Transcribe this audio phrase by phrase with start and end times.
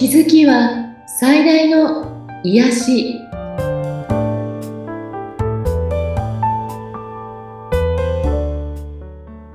[0.00, 3.20] 気づきは最大の癒し。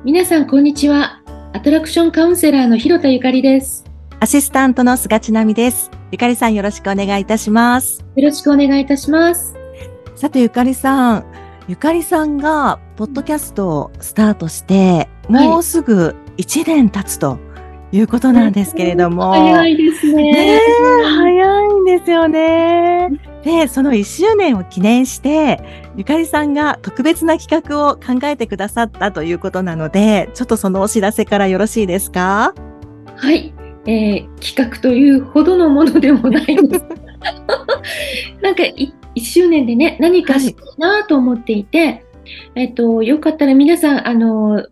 [0.03, 1.19] 皆さんこんにちは。
[1.53, 3.85] アトラクションカウンセラーの広田ゆかりです。
[4.19, 5.89] アシスタントの菅千奈美です。
[6.11, 8.05] ゆかりさんよろしくお願いいたします。
[8.15, 9.55] よろしくお願いいたします。
[10.15, 11.25] さてゆかりさん
[11.67, 17.39] ゆかりさんがポッドキャストをスタートして、もうすぐ1年経つと
[17.95, 19.31] いうことなんですけれども。
[19.31, 20.31] 早いですね。
[20.31, 20.59] ね
[21.17, 23.09] 早いんですよね。
[23.43, 25.61] で、その1周年を記念して、
[25.95, 32.53] ゆかりさんが特別な企画を考えてくださったということなので、ちょっとそのお知らせからよろしいですか？
[33.15, 33.53] はい。
[33.87, 36.85] えー、企画というほどのものでもないんです。
[38.41, 42.03] なんか1周年でね、何かしたいなと思っていて、はい、
[42.55, 44.65] えっと、よかったら皆さん、あの、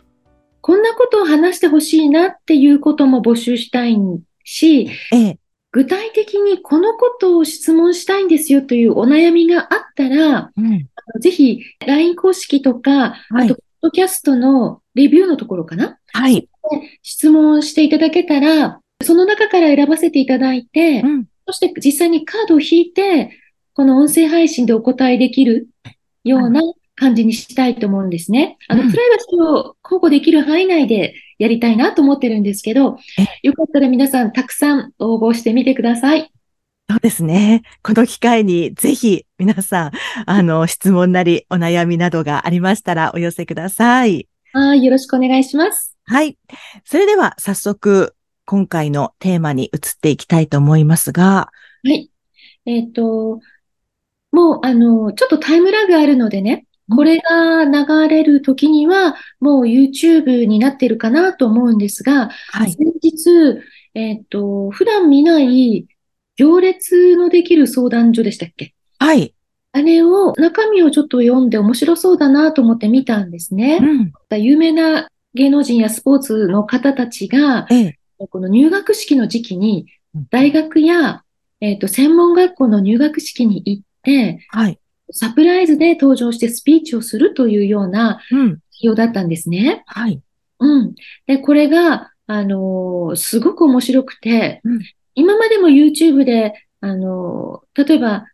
[0.63, 3.97] こんなことを話してほしいなっていうことも募集したい
[4.45, 5.37] し、ええ、
[5.71, 10.87] 具体的にこのことを質問したいんですよというお悩みがあったら、うん、
[11.19, 15.97] ぜひ LINE 公式とか、はい、あと、ポッドキャストのレビューのところかな？
[16.13, 16.47] はい。
[17.01, 23.37] 質問していただけたら、その中から選ばせていただいて、うん、そして実際にカードを引いて、
[23.73, 25.67] この音声配信でお答えできる
[26.23, 26.61] ような
[27.03, 28.57] 感じにしたいと思うんですね。
[28.69, 32.97] あの、プライバシーを保護できる範囲内でやりたいなと思ってるんですけど、
[33.43, 36.31] よかったら皆さんたくさん応募してみてください。
[36.89, 37.63] そうですね。
[37.81, 39.91] この機会にぜひ皆さん、
[40.25, 44.29] あの、質問なりお悩みなどがありましたらお寄せください。
[44.53, 45.97] はい、よろしくお願いします。
[46.05, 46.37] はい。
[46.85, 48.15] それでは早速、
[48.45, 51.49] 今回のテーマに移っていきたいと思いますが。
[51.83, 52.09] はい。
[52.65, 53.39] えっ、ー、と、
[54.31, 63.29] もう、あの、ちょっとタイムラグあるのでね、これが流れる時には、もう YouTube になってるかなと思うんですが、はい、先日、
[63.93, 65.87] えっ、ー、と、普段見ない
[66.35, 68.73] 行列のできる相談所でしたっけ？
[68.99, 69.33] はい。
[69.71, 73.79] あれを、中身をちょっと読んで面白そうだなと思って見たんですね。
[73.81, 77.97] うん、有名な芸能人やスポーツの方たちが、ええ、
[78.29, 79.87] この入学式の時期に、
[80.29, 81.23] 大学や、
[81.59, 84.79] えっ、ー、と、専門学校の入学式に行って、はい、
[85.13, 89.83] サプライズで登場してスピーチをするというような企業だったんですね。
[89.87, 90.21] はい。
[90.59, 90.95] うん。
[91.27, 94.81] で、これが、あのー、すごく面白くて、うん、
[95.15, 98.27] 今までも YouTube で、あのー、例えば、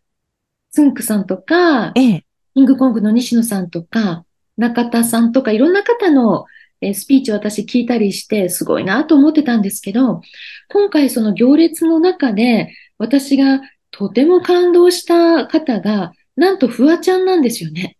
[0.71, 4.25] つんくさんとか、ええ、キングコングの西野さんとか、
[4.57, 6.45] 中田さんとか、いろんな方の、
[6.81, 10.21] えスピーチを私聞いたりして、すごいなと思ってたんですけど、
[10.69, 13.61] 今回その行列の中で、私が
[13.91, 17.97] とても感動した方が、なんとフワちゃんなんですよね。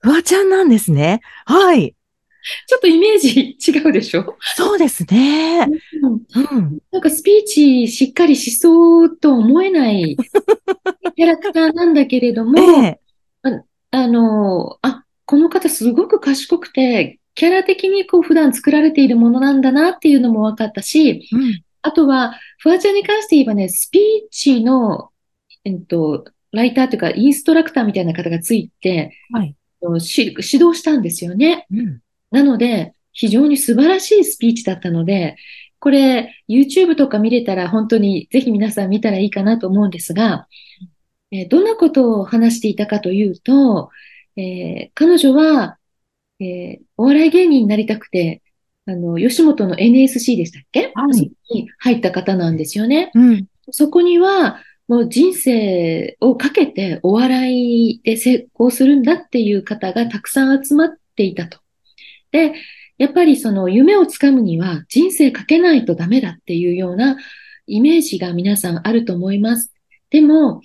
[0.00, 1.20] フワちゃんなんですね。
[1.46, 1.94] はい。
[2.68, 4.36] ちょっとイメージ違うでしょ？
[4.56, 5.68] そうですね。
[6.02, 6.78] うん。
[6.92, 10.16] なんかスピーチしっかりしそうと思えない
[11.16, 13.00] キャラクターなんだけれども、ええ、
[13.42, 25.10] ああの、あ、この方すごく賢くて、キャラ的にこう普段作られているものなんだなっていうのも分かったし、うん、あとは、フワちゃんに関して言えばね、スピーチの、
[25.64, 30.42] えっと、ライターというか、インストラクターみたいな方がついて、はい、指導
[30.74, 31.66] したんですよね。
[31.70, 35.36] うん、なので、非常に素晴らしいスピーチだったので、
[35.78, 40.48] これ、YouTube とか見れたら本当にぜひ皆さん見たらいいかなと思うんですが、
[41.30, 43.90] えー、どんなことを話していたかというと、
[44.36, 45.78] えー、彼女は、
[46.40, 48.42] えー、お笑い芸人になりたくて、
[48.86, 53.10] あの、吉本の NSC でしたっけ、はい、に入った方なんですよね。
[53.14, 61.58] うん、そこには、もう人生をかけてお笑いで成功するんだっていう方がたくさん集まっていたと。
[62.30, 62.54] で、
[62.98, 67.16] やっぱりその夢をつかむには人生かけないとダメだっていうような
[67.66, 69.72] イメージが皆さんあると思います。
[70.10, 70.62] でも、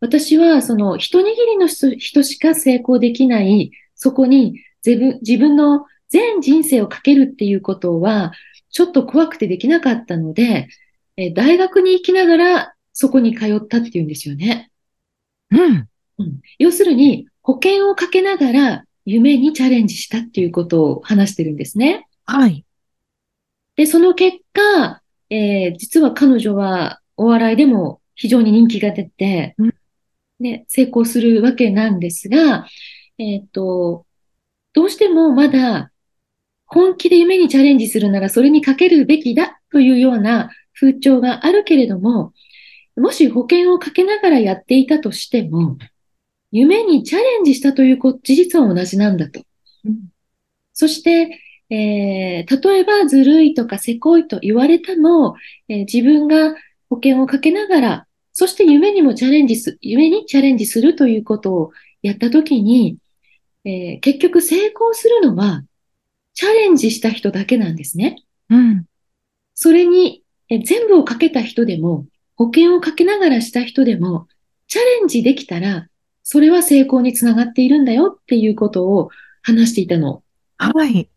[0.00, 8.32] 私はその一握りの人しか成功できない、そこに自分自分の全人生をかけるっていうことは、
[8.70, 10.68] ちょっと怖くてできなかったので、
[11.16, 14.72] え大学に行きながらそこに通ったっていうんですよね。
[15.52, 15.88] うん。
[16.18, 22.08] うん、要するに、保険をかけながら夢にチャレンジしたっていうことを話してるんですね。
[22.24, 22.64] はい。
[23.76, 25.00] で、その結果、
[25.30, 29.74] えー、実は彼女はお笑いでも非常に人気が出て、うん、
[30.40, 32.66] ね、成功するわけなんですが、
[33.18, 34.06] えっ、ー、と、
[34.72, 35.92] どうしてもまだ
[36.66, 42.32] 本気で夢にチャレンジするならそれにかけるべきだというような風潮があるけれども、
[42.98, 45.76] もし保険をかけながらやっていたとしても、
[46.50, 49.42] 夢にチャレンジしたという事実は同じなんだと。
[49.84, 50.08] うん、
[50.72, 51.40] そして、
[51.70, 55.34] えー、例えばずるいとかせこいと言われたの、
[55.68, 56.54] えー、自分が
[56.88, 61.72] 保険をかけながら、そして夢にもチャレンジす、夢にチャレンジするということを
[62.02, 62.98] やったときに、
[63.64, 65.64] えー、結局成功するのは、
[66.34, 68.16] チャレンジした人だけなんですね。
[68.48, 68.84] うん。
[69.54, 72.06] それに、え全部をかけた人でも、
[72.38, 74.28] 保険をかけながらした人でも、
[74.68, 75.88] チャレンジできたら、
[76.22, 79.10] それは成功につながっているんだよっていうことを
[79.42, 80.22] 話していたの。
[80.56, 81.10] はい。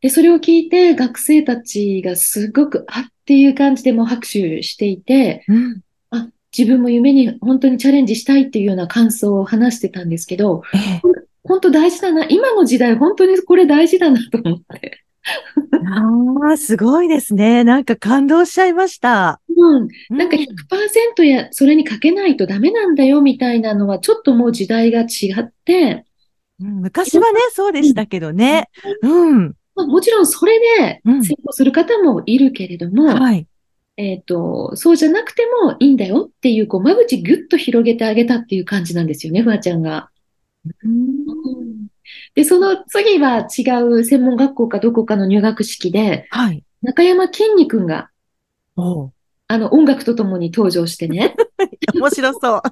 [0.00, 5.80] で、それを聞いて学生たちがすごく、あっていう感じでも拍手していて、うん、
[6.10, 11.00] あ、自分も夢に本当にチャレンジしたいっていうような感想を話してたんですけど、ええ、
[11.44, 12.24] 本当大事だな。
[12.30, 15.01] 今の時代本当にこれ大事だなと思って。
[16.44, 17.64] ああ、すごいですね。
[17.64, 19.40] なんか感動しちゃいました。
[19.48, 19.88] うん。
[20.10, 26.04] なんか100%や、それにかけないとダメなんだよみたいなのは、ちょっともう時代が違って、
[26.60, 28.68] うん、昔はね、そうでしたけどね。
[29.02, 29.54] うん。
[29.74, 33.46] まあ、もちろんそれで成功する方もいるけれども、うん、はい。
[33.96, 40.10] えっ、ー、と、そうじゃなくてもいいんだよっていう、こう、間口ぎゅっと広げてあげたっていう感じなんですよね、ふわちゃんが。
[42.34, 46.64] で、その次は違う専門学校かどこかの入学式で、はい。
[46.82, 48.10] 中山きんに君が、
[48.76, 49.10] お
[49.48, 51.34] あの、音楽とともに登場してね。
[51.94, 52.62] 面白そう。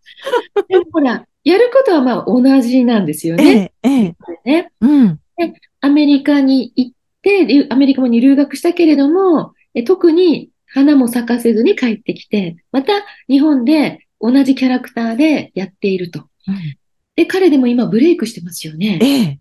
[0.68, 3.72] でもほら、やることはまあ同じなんですよね。
[3.84, 4.16] ええ、え
[4.46, 4.50] え。
[4.62, 4.72] ね。
[4.80, 5.20] うん。
[5.36, 12.92] で、アメリカに行って、アメリカに留学したけれども、え特に花も咲かせずに帰ってきて、また
[13.28, 16.20] 日本で同じキャラクターでやっていると。
[16.20, 16.76] うん、
[17.16, 18.98] で、彼でも今ブレイクしてますよね。
[19.02, 19.40] ええ。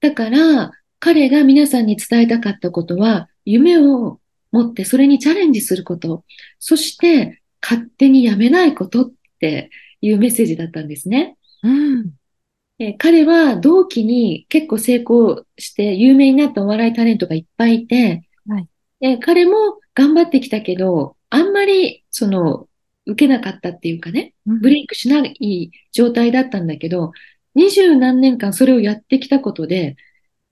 [0.00, 4.20] だから、彼が皆さんに伝えたかったことは、夢を
[4.52, 6.24] 持ってそれにチャレンジすること、
[6.58, 9.70] そして勝手にやめないことって
[10.00, 11.36] いうメッセージだったんですね。
[11.62, 12.12] うん。
[12.78, 18.68] え彼は同期に結構成功して有名になったお笑いタレントがいっぱいいて、はい、
[19.00, 22.68] で彼も頑張ってきたけど、あんまりその
[23.06, 27.12] 受けなかったっていうかね、ブレイクしない状態だったんだけど、
[27.54, 29.96] 二十何年間それをやってきたことで、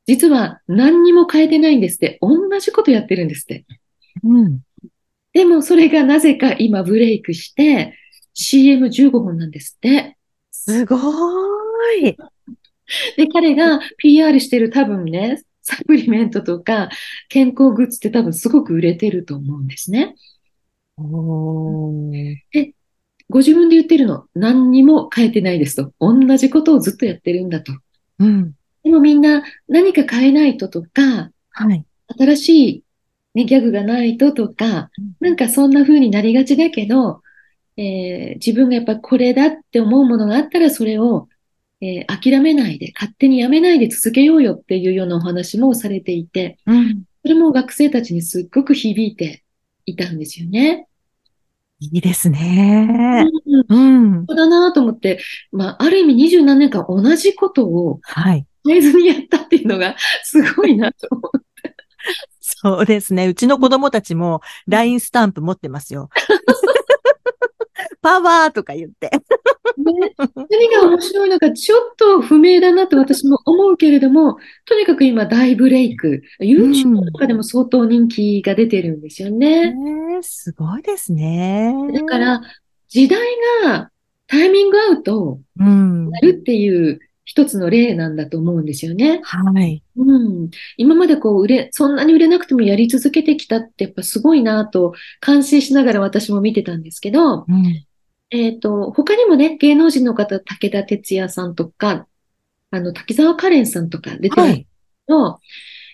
[0.06, 2.18] 実は何にも変えてないんですって。
[2.20, 3.66] 同じことやってるんですって。
[4.22, 4.60] うん。
[5.32, 7.98] でもそれがなぜか今ブレイクして
[8.34, 10.16] CM15 本なんですって。
[10.50, 12.16] すごーい。
[13.16, 16.90] で、彼が PR してる多分ね、サプリメントとか
[17.28, 20.14] 健康グッズって多分すごく売れてると思うんですね。
[22.52, 22.74] で、
[23.30, 25.92] ご自分で言ってるの、何にも変えてないですと。
[26.00, 27.72] 同じことをずっとやってるんだと。
[28.18, 28.52] うん。
[28.82, 31.84] でもみんな何か変えないととか、はい。
[32.18, 32.84] 新しい、
[33.34, 37.22] ね、ギャグがないととか、なんかそんな風になりがちだけど、
[37.76, 41.28] えー、自分がやっぱこれだって思うものがあったらそれを、
[41.80, 49.43] えー、諦めないで、勝手にやめないで続けようよっていうようなお話もされていて、うん、それも学生たちにすっごく響いて
[49.86, 50.86] いたんですよね。
[51.80, 53.26] いいですね。
[53.68, 54.24] うん。
[54.26, 55.20] そうだなと思って、
[55.52, 58.46] まあ、ある意味二十何年間同じことを、はい。
[58.66, 61.76] 変えずにやったっていうのが、すごいなと思って。
[62.40, 63.26] そうですね。
[63.26, 66.08] うちの子供たちも LINE スタンプ持ってますよ。
[68.04, 69.10] パワーとか言って。
[69.78, 70.14] ね、
[70.50, 74.36] 何が面白いのかちょっと不明だなと私も思うけれども、
[74.66, 76.22] とにかく今大ブレイク。
[76.38, 79.74] YouTube とかでも相当人気が出てるんですよね。
[79.74, 81.74] うん、すごいですね。
[81.94, 82.42] だから、
[82.88, 83.18] 時代
[83.64, 83.90] が
[84.26, 89.20] タイミングアウトなるっていう一つの例なんだと思うんですよね。
[89.24, 89.82] はい。
[89.96, 90.50] うん。
[90.76, 97.86] 今までこう売れ、そんなに売れなくてもやり続けてきたってやっぱすごいなと感心しながら私も見てたんですけど、うん、
[98.34, 102.08] えっ、ー、と、他にもね、芸能人の方、武田鉄矢さんとか、
[102.72, 104.66] あの、滝沢カレンさんとか出てる
[105.08, 105.40] の、は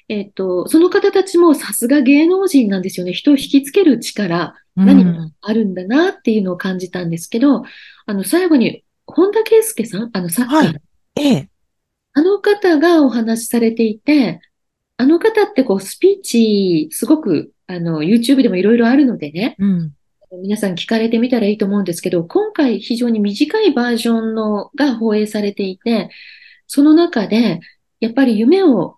[0.09, 3.13] い、えっ、ー、と、その方たちもさすが芸能人なんですよね。
[3.13, 7.65] 人を引きつける力、何があるんだなっていうのを感じたんですけど、うん、
[8.07, 10.83] あの、最後に、本田圭佑さん、あの、サッカー、はい、
[11.17, 11.51] ええ。
[12.15, 14.41] あの方がお話しされていて、
[14.97, 19.93] あの方ってこう、スピーチ、すごく、あの、YouTube でもいろいろあるのでね、うん、
[20.33, 26.11] 皆さん聞かれてみたらいいと思うんですけど、今回非常に短いバージョンのが放映されていて、
[26.69, 27.61] その中で、
[27.99, 28.97] やっぱり夢を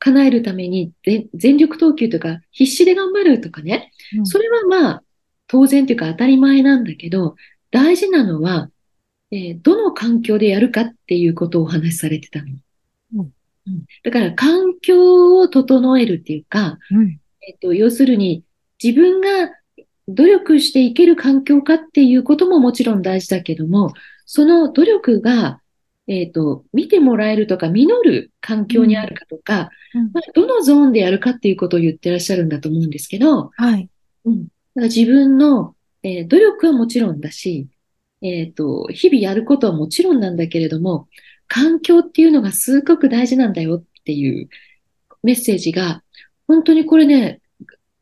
[0.00, 0.92] 叶えるために
[1.34, 5.02] 全力投球とか必死で頑張るとかね、うん、それはまあ
[5.46, 7.36] 当然というか当たり前なんだけど、
[7.70, 8.68] 大事なのは、
[9.30, 12.48] えー、どの環境でやるかっていうことをお話しされてたの。
[13.16, 18.42] うん、だから環境を整えるっていうか、うん、えっと、要するに
[18.82, 19.52] 自分が
[20.08, 23.92] 努力していける環境かっていうことももちろん大事だけども、
[24.26, 25.60] その努力が、
[26.06, 33.90] えっ、ー、と、見てもらえるとか、実る環境にあるかとか、うんうん、まあ、どのゾーンでやるかっていうことを言ってらっしゃるんだと思うんですけど、はい。
[34.24, 34.48] うん。
[34.74, 37.68] ら自分の、えー努力はもちろんだし、
[38.22, 41.08] えっと、日々やることはもちろんなんだけれども、
[41.46, 44.48] 環境っていうのがすごく大事なんだよっていう
[45.22, 46.02] メッセージが、
[46.46, 47.40] 本当にこれね、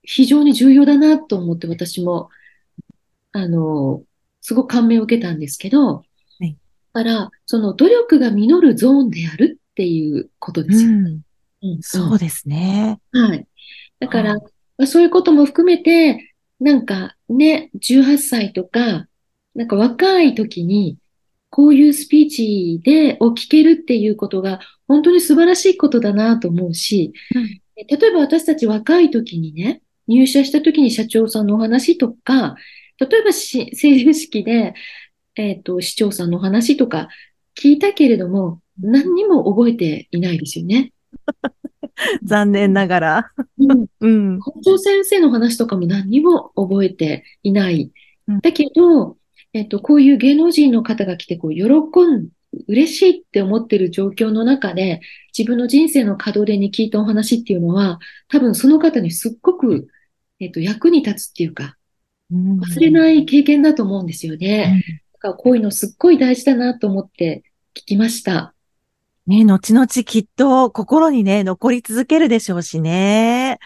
[0.07, 2.31] 非常に重要だなと思って私も、
[3.33, 4.03] あの、
[4.41, 6.03] すごく感銘を受けたんですけど、は
[6.41, 6.57] い
[6.95, 10.89] だから、その努力が実るゾーンであるっていうことですよ。
[10.89, 10.97] うん。
[10.97, 11.21] うん
[11.63, 13.01] うんそうですね。
[13.13, 13.47] はい。
[13.99, 14.35] だから、あ
[14.79, 19.09] まあ、そういうことも含めて、なんかね、18歳とか、
[19.55, 20.99] なんか若い時に、
[21.51, 32.57] こういうスピーチでを聞けるっていうことが、本当に素晴らしいことだなと思うし、うん例えば私たち若い時にね、入社した時に社長さんのお話とか、
[32.99, 34.75] 例えばし成人式で、
[35.35, 37.09] えっと、市長さんのお話とか
[37.61, 40.93] 聞いたけれども、何にも覚えていないですよね。
[42.23, 43.33] 残念ながら。
[43.59, 44.39] うんうん。
[44.41, 47.91] 校長先生の話とかも何にも覚えていない
[48.29, 48.41] うん。
[48.41, 49.17] だけど、
[49.53, 52.29] えっと、こういう芸能人の方が来て、こう、喜ん、
[52.69, 55.01] 嬉しいって思ってる状況の中で、
[55.37, 57.99] 自分の人生の門出に聞いたお話っていうのは、
[58.29, 59.89] 多分その方にすっごく、
[60.41, 61.77] えっと、役に立つっていうか、
[62.33, 62.91] 忘れい。
[62.91, 64.83] ない経験だと思うんですよね。
[65.15, 68.55] だからこういうのすっごい大事だなと思って聞きました。
[69.27, 73.59] ね、後々きっと心にね、残り続けるでしょうしね。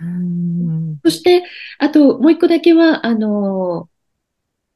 [0.00, 0.98] うん。
[1.04, 1.44] そして、
[1.78, 3.88] あと、もう一個だけは、あの、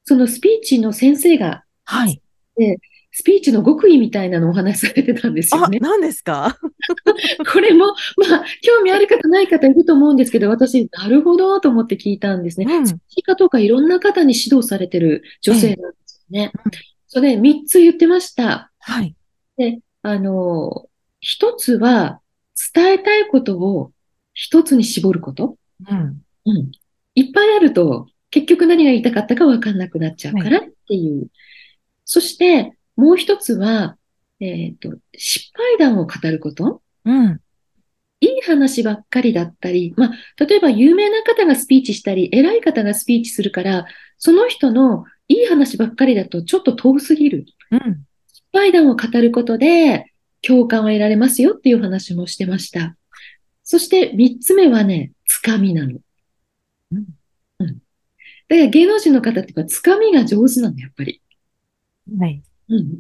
[0.04, 2.20] そのスピーチの先生が、はい。
[3.10, 5.78] スピーチの極意みたいなのをお話しされてたんですよあ、ね。
[5.80, 6.58] 何ですか？
[7.52, 7.92] これも、ま
[8.36, 12.66] あ、興味ある方ない方いると思うんですけど、私、なるほどと思って聞いたんですね。
[12.68, 16.70] うんスピーカーとかいろんな方に指導されてる女性なんですよねうん。
[17.06, 18.70] それ、三つ言ってました。
[18.78, 19.14] はい。
[19.56, 20.88] で、あの、
[21.20, 22.20] 一つは、
[22.74, 23.92] 伝えたいことを
[24.34, 25.56] 一つに絞ること。
[25.88, 26.22] うん。
[26.44, 26.72] うん。
[27.14, 31.28] いっぱいあると、結局何が言いたかったか分かんなくなっちゃうからっていう。
[32.04, 33.97] そして、もう一つは、
[34.40, 36.82] えっと、失敗談を語ること？
[37.04, 37.40] うん。
[38.20, 47.46] いい話ばっかりだったり、まあ、例えば有名な方がスピーチしたり、偉い方がスピーチするから、その人のいい話ばっかりだとちょっと遠すぎる。
[47.70, 48.04] うん。
[48.32, 52.96] 失敗談を語ることで共感を得られますよっていう話もしてました。
[53.62, 55.98] そして三つ目はね、つかみなの。
[56.92, 57.04] うん
[57.60, 57.66] うん。
[57.68, 57.78] だか
[58.48, 61.20] ら芸能人の方ってやっぱつかみが上手なの、やっぱり。
[62.18, 62.42] はい。
[62.68, 62.98] うん。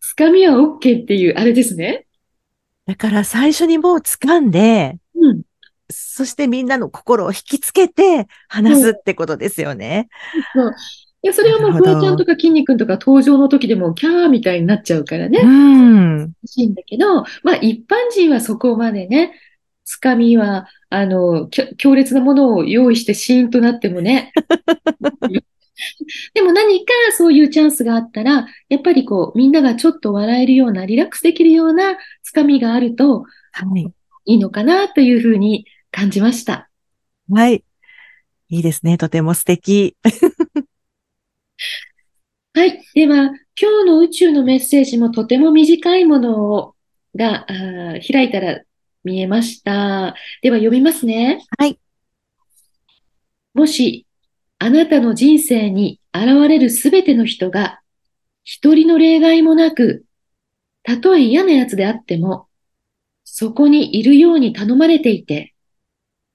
[0.00, 2.06] つかみは OK っていう、あれですね。
[2.86, 5.42] だから最初にもう掴んで、うん。
[5.90, 10.08] そしてみんなの心を引きつけて話すってことですよね。
[10.54, 10.74] そう。
[11.22, 15.40] いや、それはもう、フワちゃんとか筋肉とか登場の時でも、キャーみたいになっちゃうからね。
[15.42, 16.20] うん。
[16.20, 19.32] 欲しいんだけど、まあ、一般人はそこまでね、
[19.84, 21.48] つかみは、あの、
[21.78, 24.32] 強烈なものを用意してシーンとなってもね。
[26.34, 33.92] でも何かそういうチャンスがあったら、やっぱりこう、みんながちょっと笑えるような、リラックスできるようなつかみがあるとはい。
[34.26, 36.68] いいのかなというふうに感じました。
[37.30, 37.64] はい。
[38.48, 38.98] いいですね。
[38.98, 39.96] とても素敵。
[42.54, 42.82] はい。
[42.94, 46.74] では、今日の宇宙のメッセージもとても短いものを
[47.14, 47.46] が
[48.12, 48.62] 開いたら
[49.04, 50.14] 見えました。
[50.42, 51.42] では読みますね。
[51.58, 51.78] はい。
[53.54, 54.05] もし、
[54.58, 57.80] あなたの人生に現れるすべての人が、
[58.42, 60.04] 一人の例外もなく、
[60.82, 62.46] たとえ嫌な奴であっても、
[63.24, 65.54] そこにいるように頼まれていて、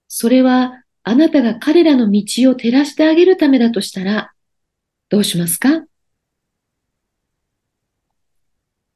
[0.08, 4.32] それはあなたが彼らの道を照らしてあげるためだとしたら、
[5.08, 5.84] どうしますか？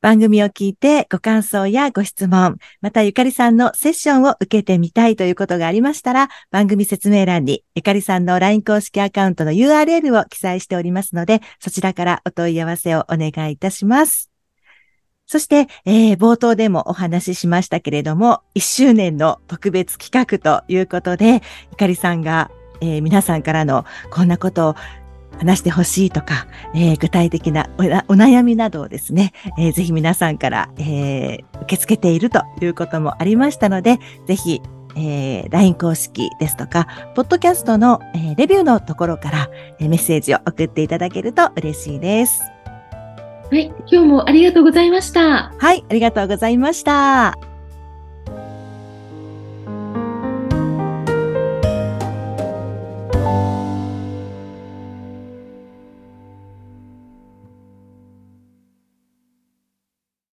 [0.07, 14.31] 番組を聞いてご感想やご質問、またゆかりさんのセッションを受けてみたいということがありましたら、番組説明欄にゆかりさんの LINE 公式アカウントの URL を記載しておりますので、そちらからお問い合わせをお願いいたします。
[15.27, 24.75] そして、えー冒頭でもお話ししましたけれども、1周年の特別企画ということで、ゆかりさんが、えー皆さんからのこんなことを
[25.39, 34.63] 話してほしいとか、えー具体的なお悩みなどをですね、えーぜひ皆さんから、えー受け付けているということもありましたので、ぜひ、
[34.97, 42.43] えー LINE 公式ですとか、ポッドキャストの、えーレビューのところから、えーメッセージを送っていただけると嬉しいです。
[43.51, 43.73] はい。
[43.87, 45.53] 今日もありがとうございました。
[45.57, 47.46] はい、ありがとうございました。